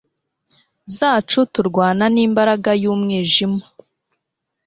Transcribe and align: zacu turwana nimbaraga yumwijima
zacu 0.95 1.39
turwana 1.53 2.05
nimbaraga 2.13 2.71
yumwijima 2.83 3.63